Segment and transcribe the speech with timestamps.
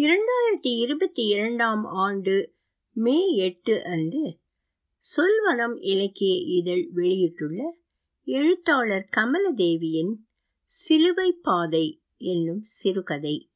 [0.00, 2.54] இரண்டாயிரத்தி இருபத்தி இரண்டாம் ஆண்டு
[2.92, 4.38] மே எட்டு அன்று
[5.02, 7.76] சொல்வனம் இலக்கிய இதழ் வெளியிட்டுள்ள
[8.24, 10.14] எழுத்தாளர் கமலதேவியின்
[10.62, 13.50] சிலுவை பாதை என்னும் சிறுகதை.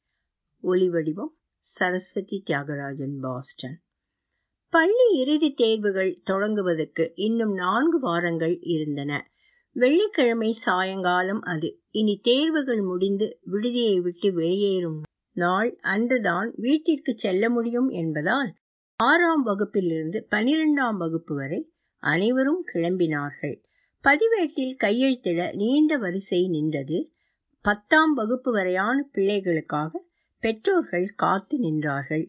[0.63, 3.81] ஒலிவடிவம் சரஸ்வதி தியாகராஜன் பாஸ்டன்.
[4.69, 9.31] பள்ளி இறுதித் தேர்வுகள் தொடங்குவதற்கு இன்னும் நான்கு வாரங்கள் இருந்தன.
[9.71, 11.81] வெள்ளிக்கிழமை சாயங்காலம் அது.
[11.89, 15.01] இனி தேர்வுகள் முடிந்து விடுதியை விட்டு வெளியேறும்
[15.35, 18.51] நாள் அன்றுதான் வீட்டிற்கு செல்ல முடியும் என்பதால்
[18.95, 21.71] ஆறாம் வகுப்பிலிருந்து பனிரெண்டாம் வகுப்பு வரை
[22.03, 23.55] அனைவரும் கிளம்பினார்கள்.
[24.01, 27.11] பதிவேட்டில் கையெழுத்திட நீண்ட வரிசை நின்றது.
[27.65, 29.91] பத்தாம் வகுப்பு வரையான பிள்ளைகளுக்காக
[30.39, 32.25] பெற்றோர்கள் காத்து நின்றார்கள்.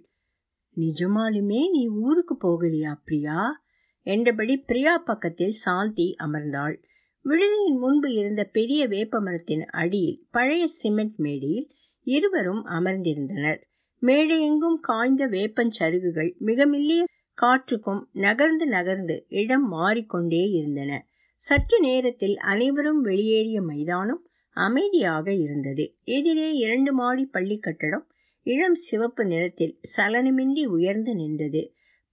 [0.77, 3.65] நிஜமாலுமே நீ ஊருக்கு போகலையா பிரியா?
[4.07, 6.77] என்றபடி பிரியா பக்கத்தில் சாந்தி அமர்ந்தாள்.
[7.25, 11.69] விடுதியின் முன்பு இருந்த பெரிய வேப்பமரத்தின் அடியில் பழைய சிமெண்ட் மேடையில்
[12.07, 13.61] இருவரும் அமர்ந்திருந்தனர்.
[14.03, 17.05] மேடையெங்கும் காய்ந்த வேப்பஞ்சருகுகள் மிக மில்லிய
[17.43, 21.09] காற்றுக்கும் நகர்ந்து நகர்ந்து இடம் மாறிக்கொண்டே இருந்தன.
[21.43, 24.23] சற்று நேரத்தில் அனைவரும் வெளியேறிய மைதானம்
[24.57, 25.85] அமைதியாக இருந்தது.
[26.05, 28.07] எதிரே இரண்டு மாடி பள்ளி கட்டடம்
[28.47, 31.63] இளம் சிவப்பு நிறத்தில் சலனமின்றி உயர்ந்து நின்றது.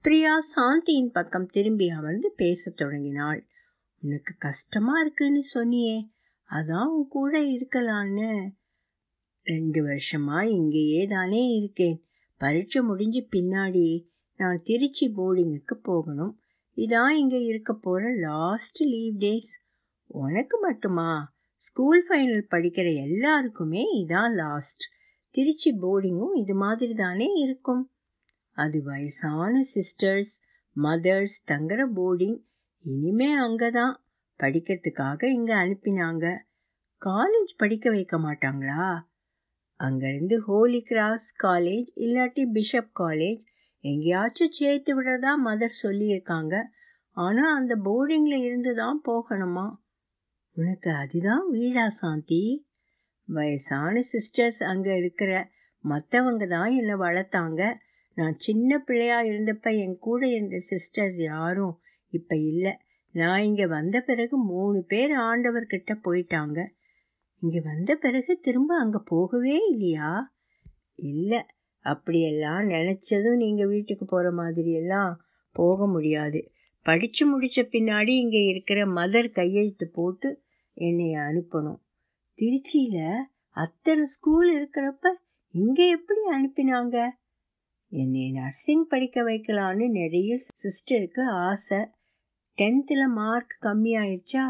[0.05, 3.41] பிரியா சாந்தியின் பக்கம் திரும்பி அமர்ந்து பேசத் தொடங்கினாள்.
[4.01, 5.97] உனக்கு கஷ்டமா இருக்குன்னு சொன்னியே
[6.49, 8.31] அதான் உன் கூட இருக்கலான்னு.
[9.43, 12.03] ரெண்டு வருஷமா இங்கேயே தானே இருக்கேன்.
[12.37, 16.39] பரீட்சை முடிஞ்சு பின்னாடி நான் திருச்சி போர்டிங்குக்கு போகணும்.
[16.77, 19.51] இதான் இங்கே இருக்க போகிற லாஸ்ட் லீவ் டேஸ்
[20.05, 21.31] உனக்கு மட்டுமா?
[21.55, 24.85] ஸ்கூல் ஃபைனல் படிக்கிற எல்லாருக்குமே இதான் லாஸ்ட்
[25.29, 27.83] திருச்சி போர்டிங்கும் இது மாதிரி தானே இருக்கும்.
[28.57, 30.33] அது வயசான சிஸ்டர்ஸ்
[30.75, 32.37] மதர்ஸ் தங்குற போர்டிங்
[32.85, 34.03] இனிமே அங்கே தான்
[34.39, 36.25] படிக்கிறதுக்காக இங்கே அனுப்பினாங்க.
[37.01, 38.83] காலேஜ் படிக்க வைக்க மாட்டாங்களா?
[39.79, 43.43] அங்கேருந்து ஹோலி கிராஸ் காலேஜ் இல்லாட்டி பிஷப் காலேஜ்
[43.83, 46.55] எங்கேயாச்சும் சேர்த்து விடுறதா மதர் சொல்லியிருக்காங்க.
[47.17, 49.65] ஆனால் அந்த போர்டிங்கில் இருந்து தான் போகணுமா?
[50.57, 52.43] உனக்கு அதுதான் வீடா சாந்தி?
[53.27, 55.31] வயசான சிஸ்டர்ஸ் அங்கே இருக்கிற
[55.83, 57.61] மற்றவங்க தான் என்னை வளர்த்தாங்க.
[58.17, 61.75] நான் சின்ன பிள்ளையா இருந்தப்ப என் கூட இருந்த சிஸ்டர்ஸ் யாரும்
[62.13, 62.73] இப்போ இல்லை.
[63.15, 66.59] நான் இங்கே வந்த பிறகு மூணு பேர் ஆண்டவர்கிட்ட போயிட்டாங்க.
[67.43, 70.33] இங்கே வந்த பிறகு திரும்ப அங்கே போகவே இல்லையா?
[70.95, 71.41] இல்லை
[71.79, 75.15] அப்படியெல்லாம் நினச்சதும் நீங்கள் வீட்டுக்கு போகிற மாதிரியெல்லாம்
[75.51, 76.51] போக முடியாது.
[76.83, 80.41] படித்து முடித்த பின்னாடி இங்கே இருக்கிற மதர் கையெழுத்து போட்டு
[80.73, 81.81] என்னை அனுப்பணும்.
[82.39, 85.11] திருச்சியில் அத்தனை ஸ்கூல் இருக்கிறப்ப
[85.51, 87.09] இங்கே எப்படி அனுப்பினாங்க?
[87.87, 91.81] என்னை நர்சிங் படிக்க வைக்கலான்னு நிறைய சிஸ்டருக்கு ஆசை.
[92.57, 94.45] டென்த்தில் மார்க் கம்மியாயிடுச்சா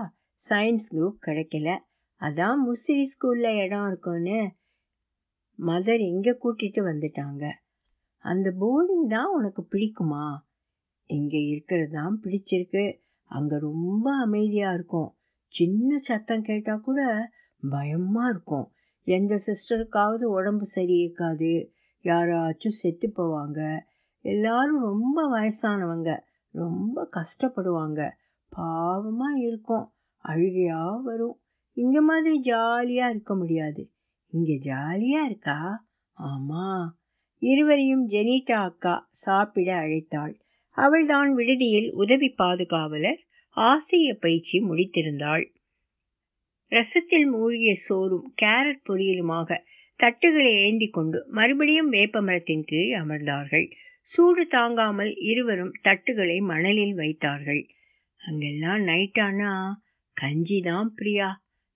[0.49, 1.77] சயின்ஸ் குரூப் கிடைக்கல.
[2.23, 4.39] அதான் முசிறி ஸ்கூலில் இடம் இருக்கும்னு
[5.59, 7.43] மதர் இங்கே கூட்டிகிட்டு வந்துட்டாங்க.
[8.25, 10.25] அந்த போர்டிங் தான் உனக்கு பிடிக்குமா?
[11.09, 12.85] இங்கே இருக்கிறது தான் பிடிச்சிருக்கு.
[13.31, 15.09] அங்கே ரொம்ப அமைதியாக இருக்கும்.
[15.53, 17.29] சின்ன சத்தம் கேட்டால் கூட
[17.69, 18.71] பயமாக இருக்கும்.
[19.07, 21.73] எந்த சிஸ்டருக்காவது உடம்பு சரி இருக்காது
[22.05, 23.79] யாராச்சும் செத்து போவாங்க.
[24.25, 26.11] எல்லாரும் ரொம்ப வயசானவங்க.
[26.53, 28.01] ரொம்ப கஷ்டப்படுவாங்க.
[28.51, 29.93] பாவமாக இருக்கும்.
[30.25, 31.37] அழுகையாக வரும்.
[31.77, 33.91] இங்கே மாதிரி ஜாலியாக இருக்க முடியாது.
[34.33, 35.87] இங்கே ஜாலியாக இருக்கா?
[36.17, 36.97] ஆமாம்
[37.41, 40.33] இருவரையும் ஜெனிட்டா அக்கா சாப்பிட அழைத்தாள்.
[40.69, 43.19] அவள்தான் விடுதியில் உதவி பாதுகாவலர்
[43.57, 45.45] ஆசிரிய பயிற்சி முடித்திருந்தாள்.
[46.71, 49.57] ரசத்தில் மூழ்கிய சோறும் கேரட் பொரியலுமாக
[49.99, 53.67] தட்டுகளை ஏந்தி கொண்டு மறுபடியும் வேப்பமரத்தின் கீழ் அமர்ந்தார்கள்.
[54.01, 57.63] சூடு தாங்காமல் இருவரும் தட்டுகளை மணலில் வைத்தார்கள்.
[58.21, 59.51] அங்கெல்லாம் நைட்டானா
[60.17, 61.29] கஞ்சி தான் பிரியா.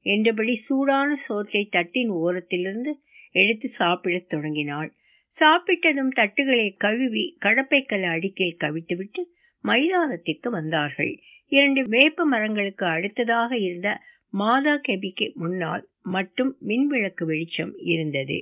[0.07, 2.91] என்றபடி சூடான சோற்றை தட்டின் ஓரத்திலிருந்து
[3.35, 4.89] எடுத்து சாப்பிடத் தொடங்கினாள்.
[5.35, 9.21] சாப்பிட்டதும் தட்டுகளை கழுவி கடப்பைக்கல் அடுக்கில் கவித்துவிட்டு
[9.63, 11.13] மைதானத்திற்கு வந்தார்கள்.
[11.51, 13.89] இரண்டு வேப்ப மரங்களுக்கு அடுத்ததாக இருந்த
[14.33, 18.37] மாதா கெபிக்கு முன்னால் மட்டும் மின்விளக்கு வெளிச்சம் இருந்தது.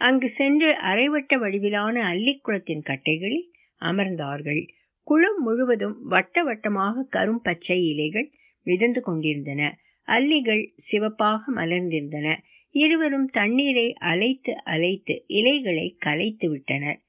[0.00, 3.46] அங்கு சென்று அரைவட்ட வடிவிலான அல்லிக்குளத்தின் கட்டைகளில்
[3.80, 4.62] அமர்ந்தார்கள்.
[5.06, 8.28] குளம் முழுவதும் வட்ட வட்டமாக கரும் பச்சை இலைகள்
[8.66, 9.62] மிதந்து கொண்டிருந்தன.
[10.08, 12.28] அல்லிகள் சிவப்பாக மலர்ந்திருந்தன.
[12.74, 17.00] இருவரும் தண்ணீரை அலைத்து அலைத்து இலைகளை கலைத்து விட்டனர்.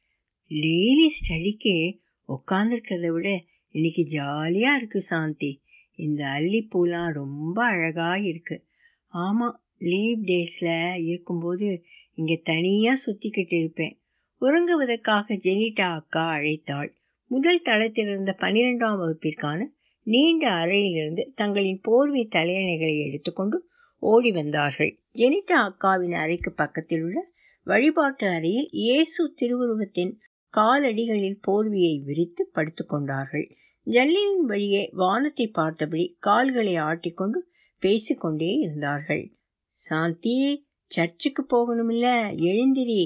[0.52, 1.76] டெய்லி ஸ்டடிக்கு
[2.30, 3.30] உட்காந்துருக்கிறத விட
[3.76, 5.52] இன்னைக்கு ஜாலியாக இருக்கு சாந்தி.
[6.00, 8.58] இந்த அல்லிப்பூலாம் ரொம்ப அழகாக இருக்கு
[9.14, 11.68] ஆமாம் லீவ் டேஸில் இருக்கும்போது
[12.14, 13.96] இங்கே தனியாக சுற்றிக்கிட்டு இருப்பேன்.
[14.42, 16.90] உறங்குவதற்காக ஜெனிட்டா அக்கா அழைத்தாள்.
[17.32, 19.60] முதல் தளத்தில் இருந்த பன்னிரெண்டாம் வகுப்பிற்கான
[20.06, 23.58] நீண்ட அறையிலிருந்து தங்களின் போர்வை தலையணைகளை எடுத்துக்கொண்டு
[24.04, 24.92] ஓடி வந்தார்கள்.
[25.14, 27.20] ஜெனிட்டா அக்காவின் அறைக்கு பக்கத்தில் உள்ள
[27.68, 30.14] வழிபாட்டு அறையில் இயேசு திருவுருவத்தின்
[30.54, 33.48] காலடிகளில் போர்வையை விரித்து படுத்துக்கொண்டார்கள்
[33.88, 37.40] ஜல்லியின் வழியே வானத்தை பார்த்தபடி கால்களை ஆட்டிக்கொண்டு
[37.82, 39.24] பேசிக்கொண்டே இருந்தார்கள்.
[39.80, 40.36] சாந்தி
[40.92, 42.08] சர்ச்சுக்கு போகணுமில்ல
[42.46, 43.02] எழுந்திரி.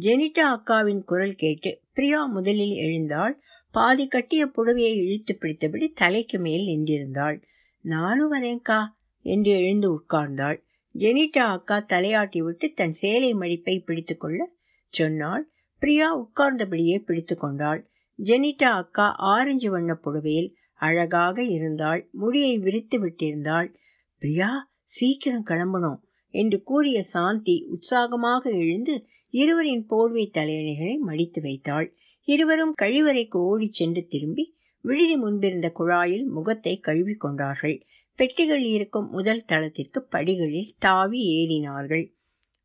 [0.00, 3.42] ஜெனிட்டா அக்காவின் குரல் கேட்டு பிரியா முதலில் எழுந்தாள்.
[3.70, 7.42] பாதி கட்டிய புடவையை இழுத்து பிடித்தபடி தலைக்கு மேல் நின்றிருந்தாள்.
[7.80, 8.84] நானும் வரேன்கா
[9.22, 10.60] என்று எழுந்து உட்கார்ந்தாள்.
[10.98, 14.50] ஜெனிட்டா அக்கா தலையாட்டி விட்டு தன் சேலை மடிப்பை பிடித்துக்கொள்ள
[14.88, 15.50] சொன்னாள்.
[15.78, 17.90] பிரியா உட்கார்ந்தபடியே பிடித்து கொண்டாள்.
[18.24, 22.08] ஜெனிட்டா அக்கா ஆரஞ்சு வண்ண புடவையில் அழகாக இருந்தாள்.
[22.12, 23.74] முடியை விரித்து விட்டிருந்தாள்.
[24.18, 26.06] பிரியா சீக்கிரம் கிளம்பணும்.
[26.30, 31.96] என்று கூறிய சாந்தி உற்சாகமாக எழுந்து இருவரின் போர்வை தலையணைகளை மடித்து வைத்தாள்.
[32.24, 37.84] இருவரும் கழிவறைக்கு ஓடிச் சென்று திரும்பி விழுதி முன்பிருந்த குழாயில் முகத்தை கழுவி கொண்டார்கள்.
[38.14, 42.12] பெட்டிகள் இருக்கும் முதல் தளத்திற்கு படிகளில் தாவி ஏறினார்கள்.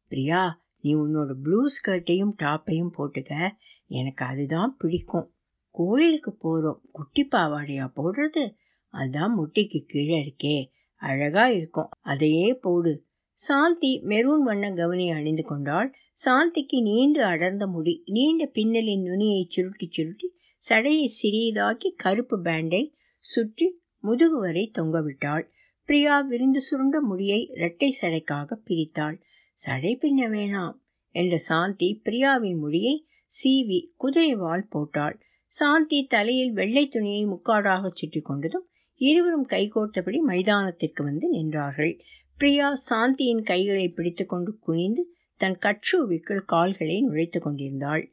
[0.08, 3.50] பிரியா நீ உன்னோட ப்ளூ ஸ்கர்ட்டையும் டாப்பையும் போட்டுக்க.
[3.88, 5.34] எனக்கு அதுதான் பிடிக்கும்.
[5.72, 8.56] கோயிலுக்கு போகிறோம் குட்டி பாவாடையா போடுறது?
[8.94, 10.70] அதான் முட்டிக்கு கீழே இருக்கே.
[10.96, 11.90] அழகா இருக்கும்.
[12.02, 13.06] அதையே போடு.
[13.38, 15.90] சாந்தி மெரூன் வண்ண கவனி அணிந்து கொண்டாள்.
[16.26, 20.28] சாந்திக்கு நீண்டு அடர்ந்த முடி நீண்ட பின்னலின் நுனியை சுருட்டி சுருட்டி
[20.64, 22.82] சடையை சிறியதாக்கி கருப்பு பேண்டை
[23.24, 23.68] சுற்றி
[24.04, 25.46] முதுகு வரை தொங்கவிட்டாள்
[25.90, 29.18] பிரியா விரிந்து சுருண்ட முடியை இரட்டை சடைக்காக பிரித்தாள்.
[29.58, 30.78] சடை பின்ன வேணாம்
[31.16, 32.96] என்ற சாந்தி பிரியாவின் முடியை
[33.32, 35.16] சீவி குதிரை வால் போட்டாள்.
[35.52, 38.68] சாந்தி தலையில் வெள்ளை துணியை முக்காடாக சுற்றி கொண்டதும்
[39.02, 41.94] இருவரும் கைகோர்த்தபடி மைதானத்திற்கு வந்து நின்றார்கள்.
[42.40, 45.04] பிரியா சாந்தியின் கைகளை பிடித்துக்கொண்டு குனிந்து
[45.38, 48.04] தன் கட்சூவிக்குள் கால்களை நுழைத்து கொண்டிருந்தாள்.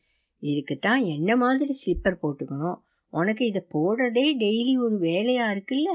[0.42, 2.78] இதுக்குத்தான் என்ன மாதிரி ஸ்லிப்பர் போட்டுக்கணும்?
[3.12, 5.90] உனக்கு இதை போடுறதே டெய்லி ஒரு வேலையா இருக்குல்ல?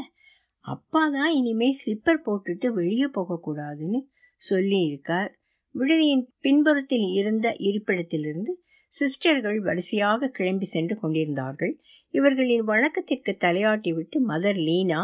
[0.66, 4.02] அப்பா தான் இனிமே ஸ்லிப்பர் போட்டுட்டு வெளியே போகக்கூடாதுன்னு
[4.42, 5.32] சொல்லியிருக்கார்.
[5.76, 8.54] விடுதியின் பின்புறத்தில் இருந்த இருப்பிடத்திலிருந்து
[8.92, 11.74] சிஸ்டர்கள் வரிசையாக கிளம்பி சென்று கொண்டிருந்தார்கள்.
[12.14, 15.02] இவர்களின் வணக்கத்திற்கு தலையாட்டி விட்டு மதர் லீனா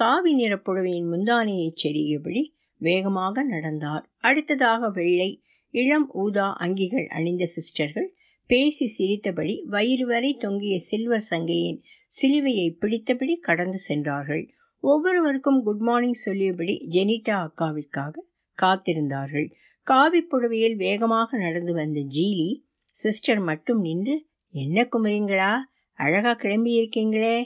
[0.00, 2.42] காவி நிற புடவையின் முந்தானையை செருகியபடி
[2.76, 4.04] வேகமாக நடந்தார்.
[4.18, 5.42] அடுத்ததாக வெள்ளை
[5.74, 8.08] இளம் ஊதா அங்கிகள் அணிந்த சிஸ்டர்கள்
[8.46, 11.80] பேசி சிரித்தபடி வயிறு வரை தொங்கிய சில்வர் சங்கிலியின்
[12.20, 14.50] சிலுவையை பிடித்தபடி கடந்து சென்றார்கள்.
[14.84, 18.24] ஒவ்வொருவருக்கும் குட் மார்னிங் சொல்லியபடி ஜெனிட்டா அக்காவிற்காக
[18.58, 19.48] காத்திருந்தார்கள்.
[19.86, 22.50] காவி புடவையில் வேகமாக நடந்து வந்த ஜீலி
[22.94, 24.16] சிஸ்டர் மட்டும் நின்று
[24.54, 25.52] என்ன குமரிங்களா?
[25.98, 27.38] அழகா கிளம்பியிருக்கீங்களே?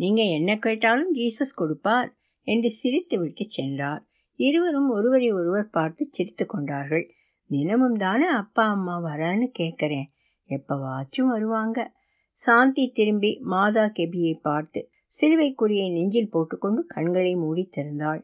[0.00, 4.08] நீங்கள் நீங்க என்ன கேட்டாலும் ஜீசஸ் கொடுப்பார் என்று சிரித்துவிட்டு சென்றார்.
[4.34, 7.14] இருவரும் ஒருவரை ஒருவர் பார்த்து சிரித்து கொண்டார்கள்.
[7.48, 10.04] தினமும் தானே அப்பா அம்மா வரான்னு கேட்குறேன்.
[10.48, 11.94] எப்பவாச்சும் வருவாங்க.
[12.32, 14.88] சாந்தி திரும்பி மாதா கெபியை பார்த்து
[15.20, 18.22] சிலுவைக்குரியை நெஞ்சில் போட்டுக்கொண்டு கண்களை மூடி திறந்தாள்.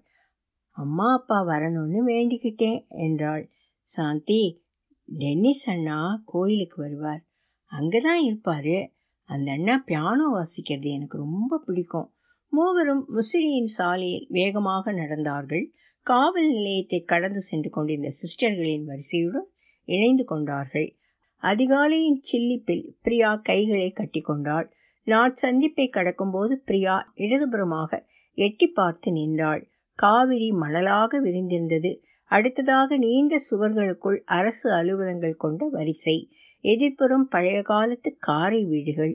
[0.71, 3.51] அம்மா அப்பா வரணும்னு வேண்டிக்கிட்டேன் என்றாள்.
[3.81, 4.65] சாந்தி
[5.05, 7.25] டென்னிஸ் அண்ணா கோயிலுக்கு வருவார்.
[7.73, 8.95] அங்கதான் இருப்பாரு.
[9.29, 12.09] அந்த அண்ணா பியானோ வாசிக்கிறது எனக்கு ரொம்ப பிடிக்கும்.
[12.53, 15.65] மூவரும் முசிறியின் சாலையில் வேகமாக நடந்தார்கள்.
[16.07, 19.49] காவல் நிலையத்தை கடந்து சென்று கொண்டிருந்த சிஸ்டர்களின் வரிசையுடன்
[19.89, 20.89] இணைந்து கொண்டார்கள்.
[21.43, 24.69] அதிகாலையின் சில்லிப்பில் பிரியா கைகளை கட்டிக்கொண்டாள்
[25.07, 28.01] நாட்சந்திப்பை கடக்கும்போது பிரியா இடதுபுறமாக
[28.39, 29.63] எட்டி பார்த்து நின்றாள்.
[29.99, 31.93] காவிரி மணலாக விரிந்திருந்தது.
[32.29, 36.31] அடுத்ததாக நீண்ட சுவர்களுக்குள் அரசு அலுவலங்கள் கொண்ட வரிசை.
[36.63, 39.15] எதிர்ப்புறம் பழைய காலத்து காரை வீடுகள்.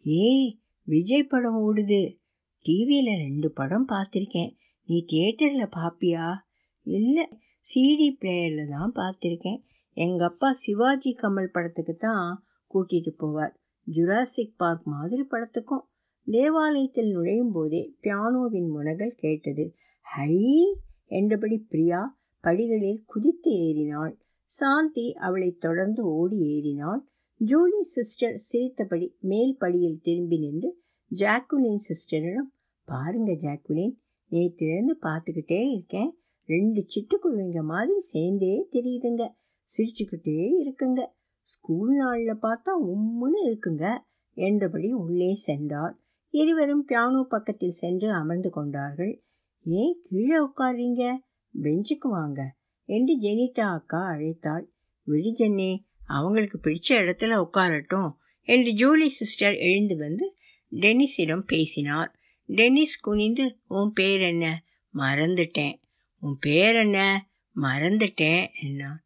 [0.00, 2.16] ஏய் விஜய் படம் ஓடுது.
[2.62, 4.52] டிவியில் ரெண்டு படம் பார்த்துருக்கேன்.
[4.84, 6.34] நீ தியேட்டரில் பாப்பியா?
[6.82, 7.28] இல்லை
[7.60, 9.60] சிடி பிளேயரில் தான் பார்த்துருக்கேன்.
[9.92, 13.54] எங்கள் அப்பா சிவாஜி கமல் படத்துக்கு தான் கூட்டிகிட்டு போவார்.
[13.92, 15.84] ஜுராசிக் பார்க் மாதிரி படத்துக்கும்.
[16.26, 19.74] தேவாலயத்தில் நுழையும் போதே பியானோவின் முனகல் கேட்டது.
[20.00, 20.38] ஹை
[21.06, 24.14] என்றபடி பிரியா படிகளில் குதித்து ஏறினாள்.
[24.50, 27.00] சாந்தி அவளை தொடர்ந்து ஓடி ஏறினாள்.
[27.40, 30.70] ஜூலி சிஸ்டர் சிரித்தபடி மேல் படியில் திரும்பி நின்று
[31.10, 32.50] ஜாக்குலின் சிஸ்டரிடம்
[32.88, 33.94] பாருங்க ஜாக்குலின்
[34.32, 36.10] நேற்றிலிருந்து பார்த்துக்கிட்டே இருக்கேன்.
[36.48, 39.24] ரெண்டு சிட்டுக்குருவிங்க மாதிரி சேர்ந்தே தெரியுதுங்க.
[39.70, 41.00] சிரிச்சுக்கிட்டே இருக்குங்க.
[41.46, 43.84] ஸ்கூல் நாளில் பார்த்தா உம்முன்னு இருக்குங்க
[44.36, 45.94] என்றபடி உள்ளே சென்றார்
[46.34, 49.14] இருவரும் பியானோ பக்கத்தில் சென்று அமர்ந்து கொண்டார்கள்.
[49.66, 51.04] ஏன் கீழே உட்காருங்க
[51.62, 54.64] பெஞ்சுக்கு வாங்க என்று ஜெனிட்டா அக்கா அழைத்தாள்.
[55.06, 60.36] விழிஜன்னே அவங்களுக்கு பிடிச்ச இடத்துல உட்காரட்டும் என்று ஜூலி சிஸ்டர் எழுந்து வந்து
[60.72, 62.18] டென்னிஸிடம் பேசினார்.
[62.46, 64.64] டென்னிஸ் குனிந்து உன் பேர் என்ன?
[64.94, 65.80] மறந்துட்டேன்.
[66.18, 67.28] உன் பேர் என்ன?
[67.56, 69.04] மறந்துட்டேன் என்ன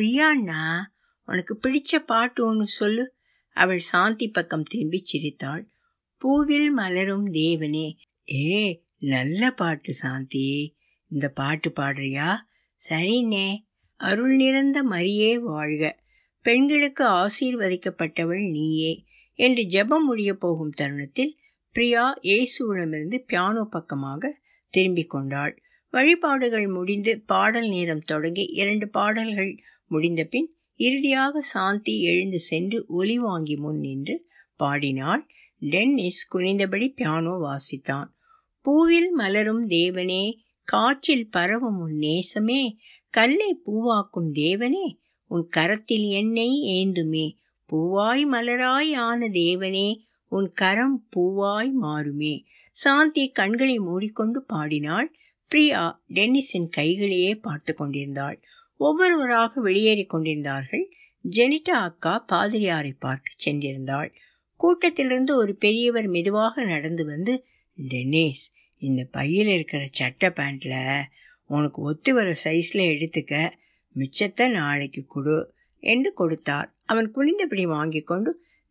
[0.00, 0.80] பிரியாண்ணா
[1.26, 3.14] உனக்கு பிடிச்ச பாட்டு ஒன்று சொல்லு.
[3.50, 5.68] அவள் சாந்தி பக்கம் திரும்பி சிரித்தாள்.
[6.24, 7.96] பூவில் மலரும் தேவனே.
[8.32, 10.75] ஏ நல்ல பாட்டு சாந்தி.
[11.08, 12.34] இந்த பாட்டு பாடுறியா?
[12.90, 13.56] சரிண்ணே.
[13.94, 16.00] அருள் நிறந்த மரியே வாழ்க.
[16.40, 21.36] பெண்களுக்கு ஆசீர்வதிக்கப்பட்டவள் நீயே என்று ஜெபம் முடிய போகும் தருணத்தில்
[21.70, 25.62] பிரியா இயேசுவிடமிருந்து பியானோ பக்கமாக திரும்பிக் கொண்டாள்.
[25.90, 33.56] வழிபாடுகள் முடிந்து பாடல் நேரம் தொடங்கி இரண்டு பாடல்கள் முடிந்த பின் இறுதியாக சாந்தி எழுந்து சென்று ஒலி வாங்கி
[33.56, 35.26] முன் நின்று பாடினாள்.
[35.58, 38.08] Tennis குனிந்தபடி piano வாசித்தான்.
[38.64, 42.76] பூவில் மலரும் தேவனே காற்றில் பரவும் உன் நேசமே
[43.10, 44.86] கல்லை பூவாக்கும் தேவனே
[45.28, 47.26] உன் கரத்தில் என்னை ஏந்துமே.
[47.72, 49.88] பூவாய் மலராய் ஆன தேவனே
[50.28, 52.34] உன் கரம் பூவாய் மாறுமே.
[52.70, 55.08] சாந்தி கண்களை மூடிக்கொண்டு பாடினாள்.
[55.48, 58.38] பிரியா டென்னிஸின் கைகளையே பார்த்து கொண்டிருந்தாள்.
[58.76, 60.84] ஒவ்வொருவராக வெளியேறிக் கொண்டிருந்தார்கள்.
[61.30, 64.10] ஜெனிட்டா அக்கா பாதிரியாரை பார்க்க சென்றிருந்தாள்.
[64.60, 67.34] கூட்டத்திலிருந்து ஒரு பெரியவர் மெதுவாக நடந்து வந்து
[67.88, 68.44] டென்னிஸ்
[68.82, 70.80] இந்த பையில் இருக்கிற சட்டை பேண்ட்டில்
[71.50, 73.34] உனக்கு ஒத்து வர சைஸில் எடுத்துக்க
[73.96, 75.36] மிச்சத்தை நாளைக்கு கொடு
[75.82, 78.30] என்று கொடுத்தார் அவன் குனிந்தபடி வாங்கி கொண்டு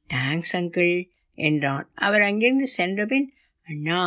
[0.09, 0.93] தேங்க்ஸ் அங்கிள்
[1.37, 1.85] என்றான்.
[1.97, 3.27] அவர் அங்கிருந்து சென்றபின்
[3.67, 4.01] அண்ணா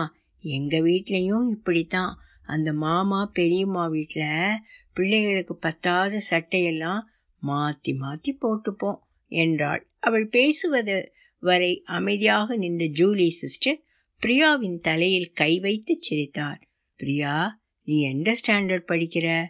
[0.44, 2.12] எங்கள் வீட்லேயும் இப்படித்தான்.
[2.46, 4.60] அந்த மாமா பெரியம்மா வீட்டில்
[4.92, 7.02] பிள்ளைகளுக்கு பத்தாத சட்டையெல்லாம்
[7.42, 9.00] மாற்றி மாற்றி போட்டுப்போம்
[9.32, 9.82] என்றாள்.
[9.98, 10.96] அவள் பேசுவது
[11.42, 13.80] வரை அமைதியாக நின்ற ஜூலி சிஸ்டர்
[14.26, 16.60] பிரியாவின் தலையில் கை வைத்து சிரித்தார்.
[16.96, 19.46] பிரியா நீ எந்த ஸ்டாண்டர்ட் படிக்கிற?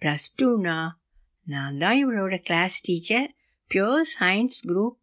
[0.00, 0.90] ப்ளஸ் டூனா
[1.44, 3.34] நான் தான் இவளோட class teacher.
[3.74, 4.96] Pure science group.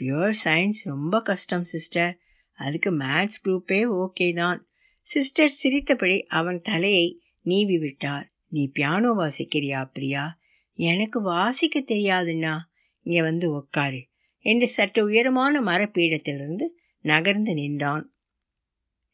[0.00, 2.18] Pure science ரொம்ப கஷ்டம் சிஸ்டர்.
[2.52, 4.68] அதுக்கு மேத்ஸ் குரூப்பே ஓகே தான்.
[5.00, 8.32] சிஸ்டர் சிரித்தபடி அவன் தலையை நீவி விட்டார்.
[8.48, 10.38] நீ பியானோ வாசிக்கிறியா பிரியா?
[10.72, 12.58] எனக்கு வாசிக்க தெரியாதுண்ணா.
[13.02, 14.04] இங்கே வந்து உக்காரு.
[14.38, 16.64] என்று சற்று உயரமான மரப்பீடத்திலிருந்து
[17.02, 18.04] நகர்ந்து நின்றான்.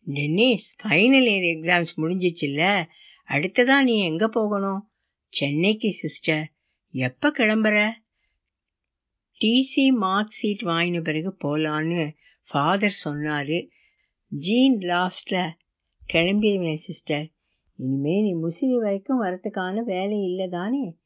[0.07, 2.85] டென்னிஸ் ஃபைனல் இயர் எக்ஸாம்ஸ் முடிஞ்சிச்சுல்ல.
[3.28, 4.83] அடுத்ததா நீ எங்கே போகணும்?
[5.28, 6.45] சென்னைக்கு சிஸ்டர்
[6.90, 7.90] எப்போ கிளம்புற?
[9.40, 12.14] டிசி மார்க் சீட் வாங்கின பிறகு போகலான்னு
[12.50, 13.57] ஃபாதர் சொன்னார்.
[14.26, 15.50] ஜீன் லாஸ்டில்
[16.12, 17.26] கிளம்பிடுவேன் சிஸ்டர்
[17.78, 20.99] இனிமேல் நீ முசிறி வரைக்கும் வரத்துக்கான வேலை இல்லை தானே?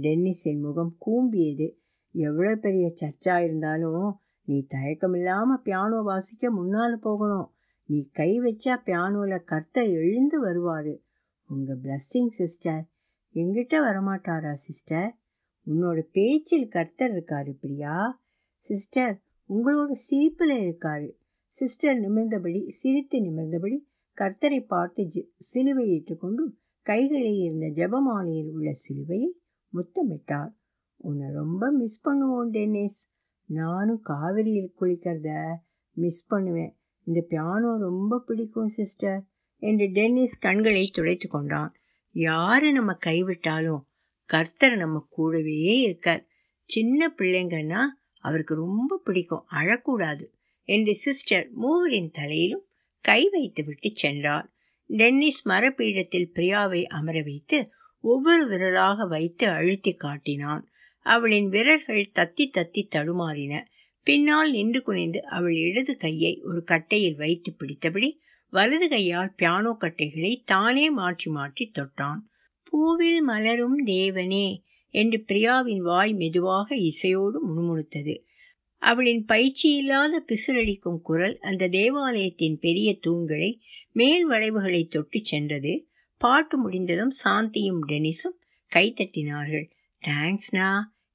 [0.00, 1.66] டென்னிஸின் முகம் கூம்பியது.
[2.14, 7.54] எவ்வளோ பெரிய சர்ச்சா இருந்தாலும் நீ தயக்கமில்லாம பியானோ வாசிக்க முன்னால போகணும்.
[7.84, 10.98] நீ கை வச்சா பியானோல கர்த்தர் எழுந்து வருவாரு.
[11.44, 12.88] உங்க பிளஸ்ஸிங் சிஸ்டர்
[13.34, 15.18] எங்கிட்ட வரமாட்டாரா சிஸ்டர்
[15.66, 18.22] உன்னோட பேச்சில் கர்த்தர் இருக்காரு பிரியா.
[18.56, 21.10] சிஸ்டர் உங்களோட சிரிப்பில் இருக்காரு.
[21.46, 23.78] சிஸ்டர் நிமிர்ந்தபடி சிரித்து நிமிர்ந்தபடி
[24.20, 29.30] கர்த்தரை பார்த்து சிலுவையிட்டு கொண்டு கைகளில் இருந்த ஜபமாலையில் உள்ள சிலுவையை
[29.72, 30.52] முத்தமிட்டார்.
[30.96, 33.13] உன்னை ரொம்ப மிஸ் பண்ணுவோம் டென்னிஸ்.
[33.46, 35.54] நானும் காவிரியில் குளிக்கிறத
[35.92, 36.76] மிஸ் பண்ணுவேன்.
[37.02, 39.26] இந்த பியானோ ரொம்ப பிடிக்கும் சிஸ்டர்
[39.58, 41.74] என்று டென்னிஸ் கண்களை துடைத்து கொண்டான்.
[42.12, 43.84] யாரு நம்ம கைவிட்டாலும்
[44.24, 46.26] கர்த்தர் நம்ம கூடவே இருக்கார்.
[46.64, 47.80] சின்ன பிள்ளைங்கன்னா
[48.18, 50.24] அவருக்கு ரொம்ப பிடிக்கும் அழக்கூடாது
[50.62, 52.66] என்று சிஸ்டர் மூவரின் தலையிலும்
[53.00, 54.52] கை வைத்து விட்டு சென்றார்
[54.86, 57.70] டென்னிஸ் மரப்பீடத்தில் பிரியாவை அமர வைத்து
[58.00, 60.68] ஒவ்வொரு விரலாக வைத்து அழுத்தி காட்டினான்.
[61.06, 63.54] அவளின் விரல்கள் தத்தி தத்தி தடுமாறின.
[64.06, 68.10] பின்னால் நின்று குனிந்து அவள் இடது கையை ஒரு கட்டையில் வைத்து பிடித்தபடி
[68.52, 72.20] வலது கையால் பியானோ கட்டைகளை தானே மாற்றி மாற்றி தொட்டான்.
[72.66, 74.48] பூவில் மலரும் தேவனே
[74.94, 78.14] என்று பிரியாவின் வாய் மெதுவாக இசையோடு முணுமுணுத்தது.
[78.82, 83.50] அவளின் பயிற்சியில்லாத பிசுரடிக்கும் குரல் அந்த தேவாலயத்தின் பெரிய தூண்களை
[83.92, 85.74] மேல் வளைவுகளை தொட்டு சென்றது.
[86.20, 88.38] பாட்டு முடிந்ததும் சாந்தியும் டெனிஸும்
[88.72, 89.66] கைத்தட்டினார்கள்.
[90.02, 90.68] தேங்க்ஸ்னா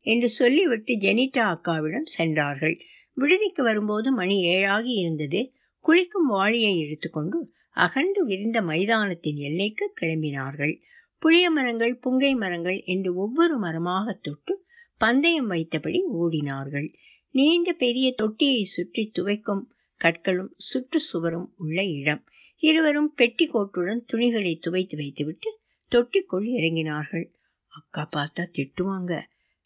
[0.09, 2.75] என்று சொல்லிவிட்டு ஜெனிட்டா அக்காவிடம் சென்றார்கள்.
[3.17, 5.41] விடுதிக்கு வரும்போது மணி ஏழாகி இருந்தது.
[5.85, 7.39] குளிக்கும் வாளியை எடுத்துக்கொண்டு
[7.77, 10.73] அகன்று விரிந்த மைதானத்தின் எல்லைக்கு கிளம்பினார்கள்.
[11.21, 14.53] புளிய மரங்கள் புங்கை மரங்கள் என்று ஒவ்வொரு மரமாக தொட்டு
[14.97, 16.87] பந்தயம் வைத்தபடி ஓடினார்கள்.
[17.35, 19.63] நீண்ட பெரிய தொட்டியை சுற்றி துவைக்கும்
[20.01, 22.23] கற்களும் சுற்று சுவரும் உள்ள இடம்.
[22.63, 25.49] இருவரும் பெட்டி கோட்டுடன் துணிகளை துவைத்து வைத்துவிட்டு
[25.91, 27.27] தொட்டிக்குள் இறங்கினார்கள்.
[27.73, 29.13] அக்கா பார்த்தா திட்டுவாங்க.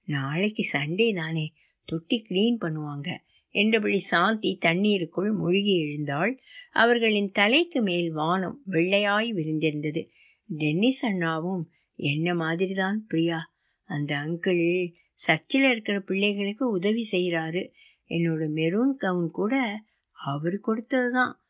[0.04, 1.54] நாளைக்கு சண்டே தானே
[1.86, 3.18] தொட்டி கிளீன் பண்ணுவாங்க.
[3.50, 6.42] என்றபடி சாந்தி தண்ணீருக்குள் மூழ்கி எழுந்தாள்.
[6.72, 10.10] அவர்களின் தலைக்கு மேல் வானம் வெள்ளையாய் விரிந்திருந்தது.
[10.46, 13.54] டென்னிஸ் அண்ணாவும் என்ன மாதிரிதான் பிரியா?
[13.84, 17.72] அந்த அங்கிள் சர்ச்சில் இருக்கிற பிள்ளைகளுக்கு உதவி செய்கிறாரு.
[18.10, 21.42] என்னோட மெரூன் கவுன் கூட அவர் கொடுத்தது தான்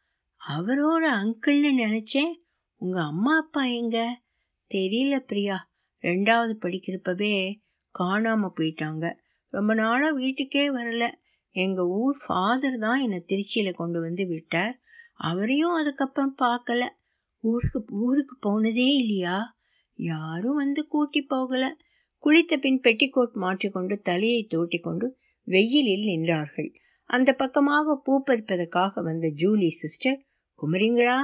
[0.58, 2.34] அவரோட அங்கிள்னு நினச்சேன்.
[2.76, 4.22] உங்கள் அம்மா அப்பா எங்க?
[4.74, 5.72] தெரியல பிரியா.
[6.02, 7.63] ரெண்டாவது படிக்கிறப்பவே
[8.00, 9.14] காணாம போயிட்டாங்க.
[9.50, 11.12] ரொம்ப நாளாக வீட்டுக்கே வரல.
[11.56, 14.80] எங்கள் ஊர் ஃபாதர் தான் என்னை திருச்சியில் கொண்டு வந்து விட்டார்.
[15.14, 16.88] அவரையும் அதுக்கப்புறம் பார்க்கல.
[17.44, 19.58] ஊருக்கு ஊருக்கு போனதே இல்லையா?
[19.96, 21.78] யாரும் வந்து கூட்டி போகல.
[22.24, 25.08] குளித்த பின் பெட்டிக்கோட் மாற்றிக்கொண்டு தலையை தோட்டிக்கொண்டு
[25.44, 26.74] வெயிலில் நின்றார்கள்.
[27.10, 30.20] அந்த பக்கமாக பூ பறிப்பதற்காக வந்த ஜூலி சிஸ்டர்
[30.60, 31.20] குமரிங்களா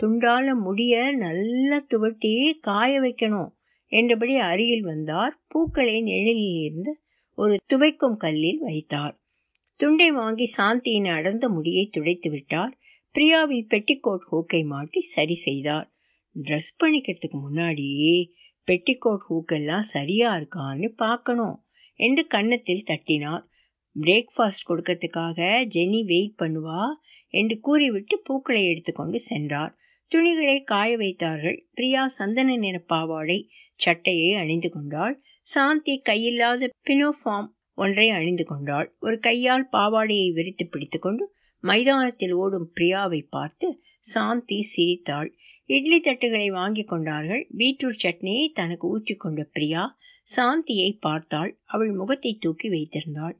[0.00, 3.50] துண்டால முடிய நல்லா துவட்டி காய வைக்கணும்.
[3.92, 5.34] என்றபடி அருகில் வந்தார்.
[5.48, 6.92] பூக்களை நிழலில் இருந்து
[7.38, 9.14] ஒரு துவைக்கும் கல்லில் வைத்தார்.
[9.80, 12.72] துண்டை வாங்கி சாந்தியின் அடர்ந்த முடியை துடைத்து விட்டார்.
[13.14, 15.86] பிரியாவின் பெட்டிக்கோட் ஹூக்கை மாட்டி சரி செய்தார்.
[16.36, 18.16] ட்ரெஸ் பண்ணிக்கிறதுக்கு முன்னாடியே
[18.68, 21.56] பெட்டிக்கோட் ஹூக்கெல்லாம் சரியா இருக்கான்னு பார்க்கணும்
[22.00, 23.44] என்று கன்னத்தில் தட்டினார்.
[23.96, 25.38] பிரேக்ஃபாஸ்ட் கொடுக்கறதுக்காக
[25.74, 26.82] ஜெனி வெயிட் பண்ணுவா
[27.34, 29.72] என்று கூறிவிட்டு பூக்களை எடுத்துக்கொண்டு சென்றார்.
[30.12, 31.58] துணிகளை காய வைத்தார்கள்.
[31.74, 33.38] பிரியா சந்தன நிற பாவாடை
[33.78, 35.14] சட்டையை அணிந்து கொண்டாள்.
[35.46, 38.88] சாந்தி கையில்லாத பினோஃபார்ம் ஒன்றை அணிந்து கொண்டாள்.
[39.00, 41.24] ஒரு கையால் பாவாடையை விரித்து பிடித்துக்கொண்டு
[41.64, 43.68] மைதானத்தில் ஓடும் பிரியாவை பார்த்து
[44.04, 45.30] சாந்தி சிரித்தாள்.
[45.70, 47.42] இட்லி தட்டுகளை வாங்கி கொண்டார்கள்.
[47.58, 49.82] பீட்ரூட் சட்னியை தனக்கு ஊற்றிக்கொண்ட பிரியா
[50.36, 51.50] சாந்தியை பார்த்தாள்.
[51.64, 53.36] அவள் முகத்தை தூக்கி வைத்திருந்தாள்.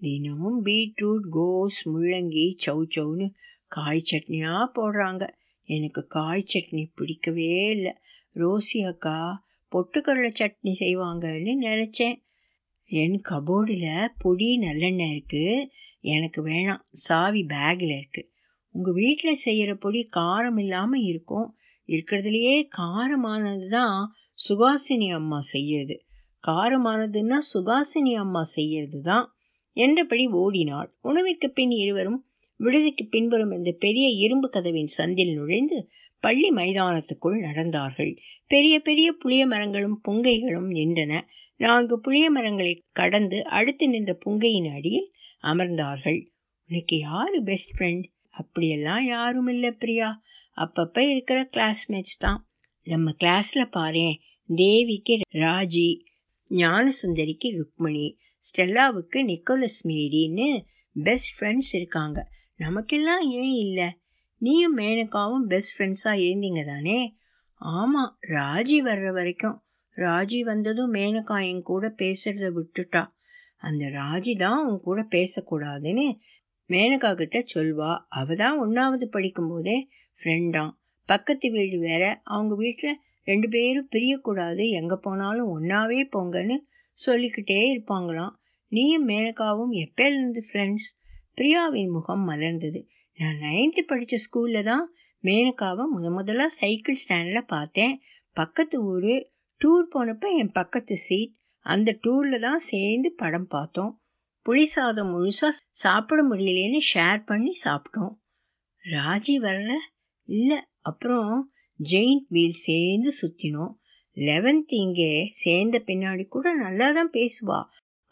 [0.00, 3.26] தினமும் பீட்ரூட் கோஸ் முள்ளங்கி சௌ சௌனு
[3.66, 5.24] காய் சட்னியா போடுறாங்க.
[5.68, 7.94] எனக்கு காய் சட்னி பிடிக்கவே இல்லை.
[8.36, 9.18] ரோசி அக்கா
[9.72, 12.16] பொட்டுக்கடலை சட்னி செய்வாங்கன்னு நினச்சேன்.
[12.90, 15.56] என் கபோர்டில் பொடி நல்லெண்ணெய் இருக்குது
[16.14, 16.82] எனக்கு வேணாம்.
[17.06, 18.28] சாவி பேக்கில் இருக்குது
[18.74, 21.48] உங்கள் வீட்டில் செய்கிற பொடி காரம் இல்லாமல் இருக்கும்.
[21.88, 23.98] இருக்கிறதுலையே காரமானது தான்
[24.38, 25.96] சுகாசினி அம்மா செய்யறது.
[26.44, 29.26] காரமானதுன்னா சுகாசினி அம்மா செய்யறது தான்
[29.76, 30.90] என்றபடி ஓடினாள்.
[31.00, 32.20] உணவிற்கு பின் இருவரும்
[32.60, 35.78] விடுதிக்கு பின்புறம் இந்த பெரிய இரும்பு கதவின் சந்தில் நுழைந்து
[36.20, 38.18] பள்ளி மைதானத்துக்குள் நடந்தார்கள்.
[38.46, 41.20] பெரிய பெரிய புளிய மரங்களும் புங்கைகளும் நின்றன.
[41.56, 46.26] நான்கு புளிய மரங்களை கடந்து அடுத்து நின்ற புங்கையின் அடியில் அமர்ந்தார்கள்.
[46.68, 50.22] உனக்கு யாரு பெஸ்ட் ஃப்ரெண்ட் அப்படியெல்லாம் யாரும் இல்லை பிரியா.
[50.56, 52.48] அப்பப்ப இருக்கிற கிளாஸ்மேட்ஸ் தான்.
[52.82, 54.18] நம்ம கிளாஸ்ல பாரு
[54.56, 55.88] தேவிக்கு ராஜி
[56.50, 60.64] ஞானசுந்தரிக்கு ருக்மணி ஸ்டெல்லாவுக்கு நிக்கோலஸ் மேரின்னு
[61.02, 62.28] பெஸ்ட் ஃப்ரெண்ட்ஸ் இருக்காங்க.
[62.56, 63.88] நமக்கெல்லாம் ஏன் இல்லை?
[64.40, 66.98] நீயும் மேனகாவும் பெஸ்ட் ஃப்ரெண்ட்ஸாக இருந்தீங்க தானே
[67.60, 69.56] ஆமாம் ராஜி வர்ற வரைக்கும்.
[69.96, 73.02] ராஜி வந்ததும் மேனகா என் கூட பேசுறத விட்டுட்டா.
[73.56, 76.06] அந்த ராஜி தான் உன் கூட பேசக்கூடாதுன்னு
[76.70, 77.90] மேனகா கிட்ட சொல்வா.
[78.08, 79.76] அவ தான் ஒன்றாவது படிக்கும்போதே
[80.20, 80.72] ஃப்ரெண்டாம்
[81.08, 82.20] பக்கத்து வீடு வேற.
[82.24, 84.68] அவங்க வீட்டில் ரெண்டு பேரும் பிரியக்கூடாது.
[84.70, 86.58] எங்கே போனாலும் ஒன்றாவே போங்கன்னு
[86.98, 88.34] சொல்லிக்கிட்டே இருப்பாங்களாம்.
[88.72, 90.88] நீயும் மேனகாவும் எப்பேலேருந்து ஃப்ரெண்ட்ஸ்
[91.34, 92.80] பிரியாவின் முகம் மலர்ந்தது.
[93.18, 94.84] நான் நைன்த்து படித்த ஸ்கூலில் தான்
[95.24, 97.94] மேனகாவை முத முதலாக சைக்கிள் ஸ்டாண்டில் பார்த்தேன்.
[98.36, 99.14] பக்கத்து ஊர்
[99.60, 101.32] டூர் போனப்போ என் பக்கத்து சீட்
[101.66, 103.92] அந்த டூரில் தான் சேர்ந்து படம் பார்த்தோம்.
[104.46, 108.14] புளி சாதம் முழுசாக சாப்பிட முடியலேன்னு ஷேர் பண்ணி சாப்பிட்டோம்.
[108.84, 109.72] ராஜி வரல?
[110.28, 111.34] இல்லை அப்புறம்
[111.80, 113.74] ஜெயின்ட் வீல் சேர்ந்து சுற்றினோம்
[114.16, 117.60] லெவன்த் இங்கே சேர்ந்த பின்னாடி கூட நல்லா தான் பேசுவா.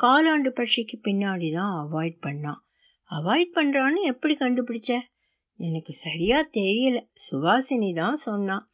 [0.01, 2.61] காலாண்டு பரீட்சைக்கு பின்னாடி தான் அவாய்ட் பண்ணான்
[3.11, 4.93] அவாய்ட் பண்ணுறான்னு எப்படி கண்டுபிடிச்ச?
[5.61, 6.99] எனக்கு சரியா தெரியல.
[7.27, 8.65] சுகாசினி தான் சொன்னான்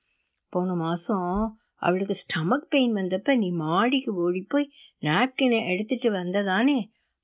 [0.53, 6.79] போன மாதம் அவளுக்கு ஸ்டமக் பெயின் வந்தப்ப நீ மாடிக்கு ஓடி போய் நாப்கினை எடுத்துட்டு வந்ததானே?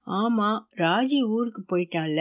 [0.07, 2.21] ஆமாம் ராஜி ஊருக்கு போயிட்டால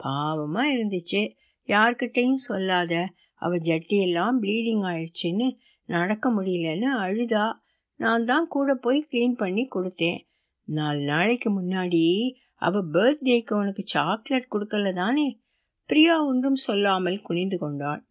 [0.00, 1.22] பாவமாக இருந்துச்சு.
[1.68, 2.92] யார்கிட்டையும் சொல்லாத.
[3.34, 5.48] அவ ஜட்டியெல்லாம் ப்ளீடிங் ஆயிடுச்சுன்னு
[5.88, 7.46] நடக்க முடியலன்னு அழுதா.
[8.00, 10.20] நான் தான் கூட போய் க்ளீன் பண்ணி கொடுத்தேன்.
[10.68, 12.04] நாலு நாளைக்கு முன்னாடி
[12.62, 15.40] அவ பர்த்டேக்கு உனக்கு சாக்லேட் கொடுக்கல தானே?
[15.86, 18.06] பிரியா ஒன்றும் சொல்லாமல் குனிந்து கொண்டாள்.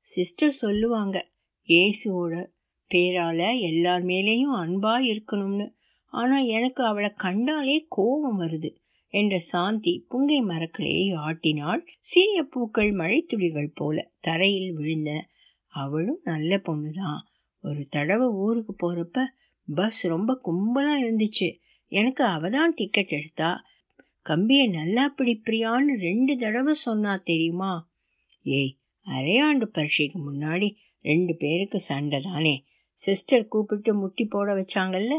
[0.00, 1.30] சிஸ்டர் சொல்லுவாங்க
[1.68, 2.46] இயேசுவோட
[2.94, 5.68] பேரால எல்லார் மேலேயும் அன்பா இருக்கணும்னு.
[6.12, 8.70] ஆனா எனக்கு அவளை கண்டாலே கோபம் வருது
[9.08, 11.86] என்ற சாந்தி புங்கை மரக்கலையை ஆட்டினாள்.
[11.98, 15.10] சிறிய பூக்கள் மழைத்துளிகள் போல தரையில் விழுந்த
[15.66, 17.20] அவளும் நல்ல பொண்ணுதான்.
[17.62, 19.18] ஒரு தடவை ஊருக்கு போறப்ப
[19.74, 21.58] பஸ் ரொம்ப கும்பலா இருந்துச்சு.
[21.92, 23.50] எனக்கு அவதான் டிக்கெட் எடுத்தா.
[24.22, 27.90] கம்பியை நல்லா பிடிப்பிரியான்னு ரெண்டு தடவை சொன்னா தெரியுமா?
[28.42, 32.64] ஏய் அரையாண்டு பரீட்சைக்கு முன்னாடி ரெண்டு பேருக்கு சண்டை தானே.
[32.92, 35.12] சிஸ்டர் கூப்பிட்டு முட்டி போட வச்சாங்கல்ல?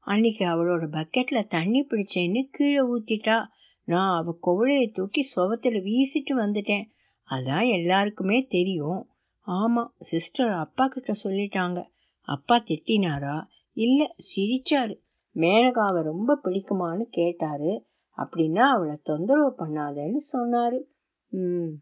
[0.00, 3.46] அன்னைக்கு அவளோட பக்கெட்டில் தண்ணி பிடிச்சேன்னு கீழே ஊற்றிட்டா
[3.84, 6.84] நான் அவள் குவளையை தூக்கி சுவத்தில் வீசிட்டு வந்துட்டேன்.
[7.30, 9.06] அதான் எல்லாருக்குமே தெரியும்.
[9.40, 11.84] ஆமாம் சிஸ்டர் அப்பா கிட்ட சொல்லிட்டாங்க.
[12.20, 13.46] அப்பா திட்டினாரா?
[13.72, 15.00] இல்லை சிரிச்சாரு.
[15.34, 17.90] மேனகாவை ரொம்ப பிடிக்குமான்னு கேட்டாரு.
[18.22, 20.84] அப்படின்னா அவளை தொந்தரவு பண்ணாதேன்னு சொன்னாரு.
[21.28, 21.72] ம்.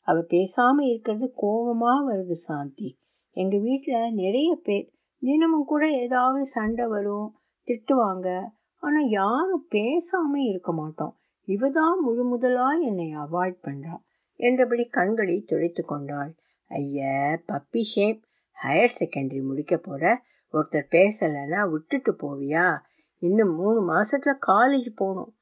[0.00, 2.98] அவ பேசாம இருக்கிறது கோபமா வருது சாந்தி.
[3.30, 8.44] எங்க வீட்டில் நிறைய பேர் தினமும் கூட ஏதாவது சண்டை வரும் திட்டுவாங்க.
[8.80, 11.16] ஆனால் யாரும் பேசாம இருக்க மாட்டோம்.
[11.46, 13.96] இவதான் முழு முதலாக என்னை அவாய்ட் பண்ணுறா
[14.34, 16.34] என்றபடி கண்களை துடைத்து கொண்டாள்.
[16.68, 17.04] ஐய
[17.48, 18.22] பப்பி ஷேப்.
[18.64, 22.78] ஹையர் செகண்டரி முடிக்க போகிற ஒருத்தர் பேசலைன்னா விட்டுட்டு போவியா?
[23.18, 25.34] இன்னும் மூணு மாசத்துல காலேஜ் போகணும்.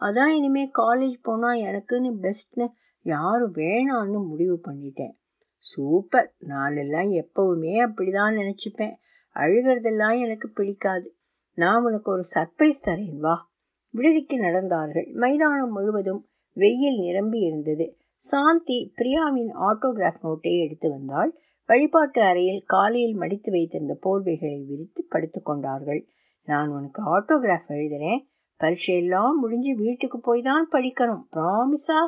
[0.00, 2.68] அதான் இனிமேல் காலேஜ் போனால் எனக்குன்னு பெஸ்ட்னு
[3.02, 5.12] யாரும் வேணான்னு முடிவு பண்ணிட்டேன்.
[5.58, 8.94] சூப்பர் நானெல்லாம் எப்பவுமே அப்படிதான் நினச்சிப்பேன்.
[9.34, 11.16] அழுகிறதெல்லாம் எனக்கு பிடிக்காது.
[11.54, 13.50] நான் உனக்கு ஒரு சர்ப்ரைஸ் தரேன் வா.
[13.90, 15.12] விடுதிக்கு நடந்தார்கள்.
[15.12, 17.96] மைதானம் முழுவதும் வெயில் நிரம்பி இருந்தது.
[18.16, 21.38] சாந்தி பிரியாவின் ஆட்டோகிராஃப் நோட்டை எடுத்து வந்தாள்.
[21.66, 26.06] வழிபாட்டு அறையில் காலையில் மடித்து வைத்திருந்த போர்வைகளை விரித்து படுத்து கொண்டார்கள்.
[26.42, 28.18] நான் உனக்கு ஆட்டோகிராஃப் எழுதுறேன்.
[28.60, 31.24] பரீட்சையெல்லாம் முடிஞ்சு வீட்டுக்கு போய் தான் படிக்கணும்.
[31.32, 32.00] ப்ராமிஸா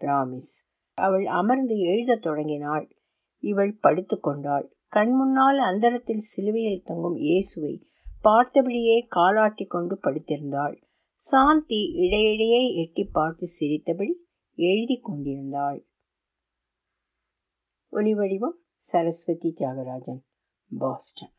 [0.00, 0.52] ப்ராமிஸ்
[0.98, 2.86] அவள் அமர்ந்து எழுதத் தொடங்கினாள்.
[3.42, 4.66] இவள் படுத்து கொண்டாள்.
[4.88, 7.74] கண் முன்னால் அந்தரத்தில் சிலுவையில் தங்கும் இயேசுவை
[8.24, 10.76] பார்த்தபடியே காலாட்டி கொண்டு படுத்திருந்தாள்.
[11.14, 14.14] சாந்தி இடையிடையே எட்டி பார்த்து சிரித்தபடி
[14.58, 15.80] எழுதி கொண்டிருந்தாள்.
[17.92, 20.22] ஒலிவடிவம் சரஸ்வதி தியாகராஜன்
[20.78, 21.34] பாஸ்டன்.